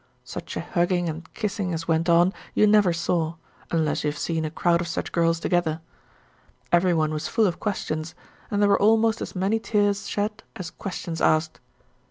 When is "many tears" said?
9.35-10.09